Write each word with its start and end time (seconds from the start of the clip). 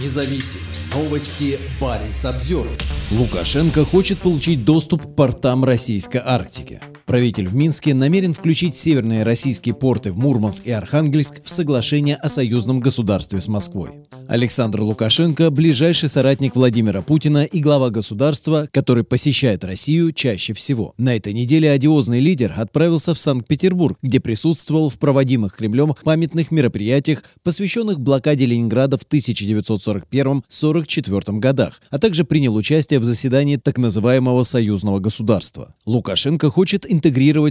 независим. 0.00 0.60
Новости 0.94 1.58
Баренц 1.80 2.24
обзор. 2.24 2.68
Лукашенко 3.10 3.84
хочет 3.84 4.18
получить 4.18 4.64
доступ 4.64 5.06
к 5.06 5.14
портам 5.14 5.64
российской 5.64 6.20
Арктики. 6.24 6.80
Правитель 7.14 7.46
в 7.46 7.54
Минске 7.54 7.94
намерен 7.94 8.32
включить 8.32 8.74
северные 8.74 9.22
российские 9.22 9.72
порты 9.72 10.10
в 10.10 10.18
Мурманск 10.18 10.66
и 10.66 10.72
Архангельск 10.72 11.44
в 11.44 11.48
соглашение 11.48 12.16
о 12.16 12.28
союзном 12.28 12.80
государстве 12.80 13.40
с 13.40 13.46
Москвой. 13.46 13.90
Александр 14.26 14.80
Лукашенко– 14.80 15.50
ближайший 15.52 16.08
соратник 16.08 16.56
Владимира 16.56 17.02
Путина 17.02 17.44
и 17.44 17.60
глава 17.60 17.90
государства, 17.90 18.66
который 18.72 19.04
посещает 19.04 19.62
Россию 19.62 20.12
чаще 20.12 20.54
всего. 20.54 20.92
На 20.98 21.14
этой 21.14 21.34
неделе 21.34 21.70
одиозный 21.70 22.18
лидер 22.18 22.52
отправился 22.56 23.14
в 23.14 23.18
Санкт-Петербург, 23.20 23.96
где 24.02 24.18
присутствовал 24.18 24.90
в 24.90 24.98
проводимых 24.98 25.54
Кремлем 25.54 25.94
памятных 26.02 26.50
мероприятиях, 26.50 27.22
посвященных 27.44 28.00
блокаде 28.00 28.46
Ленинграда 28.46 28.98
в 28.98 29.06
1941-44 29.06 31.38
годах, 31.38 31.80
а 31.90 31.98
также 31.98 32.24
принял 32.24 32.56
участие 32.56 32.98
в 32.98 33.04
заседании 33.04 33.54
так 33.54 33.78
называемого 33.78 34.42
союзного 34.42 34.98
государства. 34.98 35.76
Лукашенко 35.86 36.50
хочет 36.50 36.90
интегрировать 36.90 37.03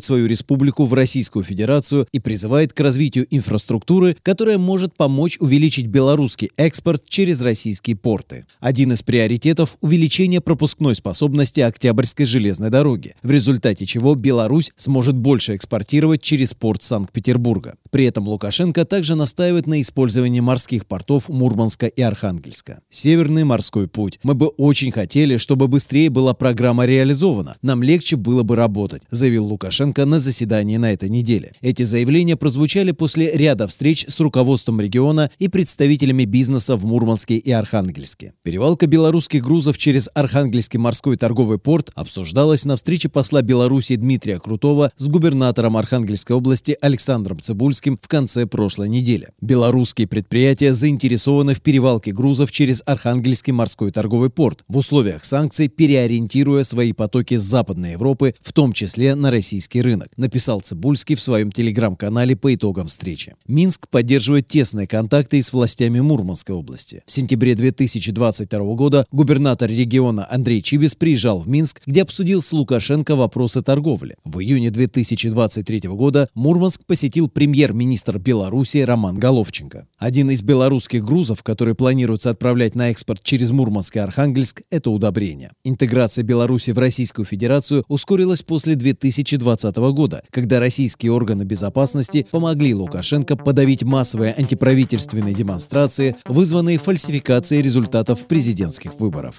свою 0.03 0.27
республику 0.27 0.85
в 0.85 0.93
Российскую 0.93 1.43
Федерацию 1.43 2.07
и 2.11 2.19
призывает 2.19 2.73
к 2.73 2.79
развитию 2.79 3.27
инфраструктуры, 3.29 4.15
которая 4.21 4.57
может 4.57 4.95
помочь 4.95 5.37
увеличить 5.39 5.87
белорусский 5.87 6.49
экспорт 6.57 7.03
через 7.07 7.41
российские 7.41 7.95
порты. 7.95 8.45
Один 8.59 8.93
из 8.93 9.03
приоритетов– 9.03 9.77
увеличение 9.81 10.39
пропускной 10.39 10.95
способности 10.95 11.59
Октябрьской 11.61 12.25
железной 12.25 12.69
дороги, 12.69 13.15
в 13.23 13.31
результате 13.31 13.85
чего 13.85 14.15
Беларусь 14.15 14.71
сможет 14.75 15.15
больше 15.15 15.55
экспортировать 15.55 16.21
через 16.21 16.53
порт 16.53 16.81
Санкт-Петербурга. 16.83 17.75
При 17.89 18.05
этом 18.05 18.27
Лукашенко 18.27 18.85
также 18.85 19.15
настаивает 19.15 19.67
на 19.67 19.81
использовании 19.81 20.39
морских 20.39 20.85
портов 20.85 21.29
Мурманска 21.29 21.87
и 21.87 22.01
Архангельска. 22.01 22.79
Северный 22.89 23.43
морской 23.43 23.87
путь. 23.87 24.19
Мы 24.23 24.35
бы 24.35 24.47
очень 24.47 24.91
хотели, 24.91 25.37
чтобы 25.37 25.67
быстрее 25.67 26.09
была 26.09 26.33
программа 26.33 26.85
реализована. 26.85 27.55
Нам 27.61 27.83
легче 27.83 28.15
было 28.15 28.43
бы 28.43 28.55
работать, 28.55 29.03
заявил 29.09 29.32
заявил 29.33 29.45
Лукашенко 29.45 30.05
на 30.05 30.19
заседании 30.19 30.77
на 30.77 30.93
этой 30.93 31.09
неделе. 31.09 31.53
Эти 31.61 31.83
заявления 31.83 32.35
прозвучали 32.35 32.91
после 32.91 33.31
ряда 33.31 33.67
встреч 33.67 34.05
с 34.07 34.19
руководством 34.19 34.79
региона 34.79 35.29
и 35.39 35.47
представителями 35.47 36.25
бизнеса 36.25 36.75
в 36.75 36.85
Мурманске 36.85 37.37
и 37.37 37.51
Архангельске. 37.51 38.33
Перевалка 38.43 38.85
белорусских 38.85 39.43
грузов 39.43 39.79
через 39.79 40.07
Архангельский 40.13 40.77
морской 40.77 41.17
торговый 41.17 41.57
порт 41.57 41.89
обсуждалась 41.95 42.65
на 42.65 42.75
встрече 42.75 43.09
посла 43.09 43.41
Беларуси 43.41 43.95
Дмитрия 43.95 44.39
Крутого 44.39 44.91
с 44.97 45.07
губернатором 45.07 45.77
Архангельской 45.77 46.35
области 46.35 46.77
Александром 46.79 47.41
Цибульским 47.41 47.97
в 47.99 48.07
конце 48.07 48.45
прошлой 48.45 48.89
недели. 48.89 49.29
Белорусские 49.41 50.07
предприятия 50.07 50.75
заинтересованы 50.75 51.55
в 51.55 51.61
перевалке 51.61 52.11
грузов 52.11 52.51
через 52.51 52.83
Архангельский 52.85 53.53
морской 53.53 53.91
торговый 53.91 54.29
порт 54.29 54.63
в 54.67 54.77
условиях 54.77 55.23
санкций, 55.23 55.69
переориентируя 55.69 56.63
свои 56.63 56.93
потоки 56.93 57.37
с 57.37 57.41
Западной 57.41 57.93
Европы, 57.93 58.35
в 58.39 58.53
том 58.53 58.73
числе 58.73 59.15
на 59.23 59.31
российский 59.31 59.81
рынок, 59.81 60.09
написал 60.17 60.59
Цибульский 60.59 61.15
в 61.15 61.21
своем 61.21 61.49
телеграм-канале 61.49 62.35
по 62.35 62.53
итогам 62.53 62.87
встречи. 62.87 63.35
Минск 63.47 63.87
поддерживает 63.87 64.47
тесные 64.47 64.85
контакты 64.85 65.41
с 65.41 65.53
властями 65.53 66.01
Мурманской 66.01 66.53
области. 66.53 67.01
В 67.05 67.11
сентябре 67.11 67.55
2022 67.55 68.59
года 68.75 69.05
губернатор 69.13 69.69
региона 69.69 70.27
Андрей 70.29 70.61
Чибис 70.61 70.93
приезжал 70.93 71.39
в 71.39 71.47
Минск, 71.47 71.81
где 71.85 72.01
обсудил 72.01 72.41
с 72.41 72.51
Лукашенко 72.51 73.15
вопросы 73.15 73.61
торговли. 73.61 74.17
В 74.25 74.39
июне 74.41 74.71
2023 74.71 75.81
года 75.85 76.27
Мурманск 76.33 76.81
посетил 76.85 77.29
премьер-министр 77.29 78.19
Беларуси 78.19 78.79
Роман 78.79 79.17
Головченко. 79.17 79.87
Один 79.97 80.31
из 80.31 80.41
белорусских 80.41 81.05
грузов, 81.05 81.43
которые 81.43 81.75
планируется 81.75 82.29
отправлять 82.29 82.75
на 82.75 82.89
экспорт 82.89 83.23
через 83.23 83.51
Мурманск 83.51 83.95
и 83.95 83.99
Архангельск, 83.99 84.63
это 84.69 84.91
удобрение. 84.91 85.51
Интеграция 85.63 86.23
Беларуси 86.23 86.71
в 86.71 86.79
Российскую 86.79 87.25
Федерацию 87.25 87.85
ускорилась 87.87 88.41
после 88.41 88.75
2000 88.75 89.12
2020 89.13 89.75
года, 89.93 90.23
когда 90.31 90.59
российские 90.59 91.11
органы 91.11 91.43
безопасности 91.43 92.25
помогли 92.31 92.73
Лукашенко 92.73 93.35
подавить 93.35 93.83
массовые 93.83 94.33
антиправительственные 94.35 95.33
демонстрации, 95.33 96.15
вызванные 96.25 96.77
фальсификацией 96.77 97.61
результатов 97.61 98.25
президентских 98.27 98.99
выборов. 98.99 99.37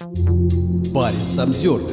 Парень 0.93 1.19
Самсервер 1.19 1.91